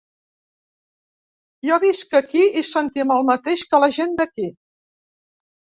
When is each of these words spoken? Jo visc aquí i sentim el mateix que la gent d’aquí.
Jo 1.69 1.77
visc 1.85 2.17
aquí 2.21 2.43
i 2.63 2.67
sentim 2.73 3.17
el 3.19 3.31
mateix 3.31 3.69
que 3.75 3.85
la 3.87 3.95
gent 4.01 4.21
d’aquí. 4.23 4.53